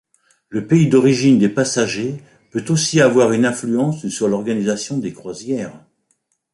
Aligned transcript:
Le 0.49 0.65
pays 0.65 0.89
d'origine 0.89 1.37
des 1.37 1.47
passagers 1.47 2.23
peut 2.49 2.65
aussi 2.69 3.01
avoir 3.01 3.33
une 3.33 3.45
influence 3.45 4.07
sur 4.07 4.27
l'organisation 4.27 4.97
des 4.97 5.13
croisières. 5.13 5.85